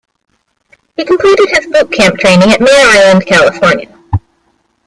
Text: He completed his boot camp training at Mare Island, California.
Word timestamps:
He 0.97 1.05
completed 1.05 1.49
his 1.51 1.67
boot 1.67 1.91
camp 1.91 2.17
training 2.17 2.49
at 2.51 2.59
Mare 2.59 2.69
Island, 2.71 3.23
California. 3.27 3.95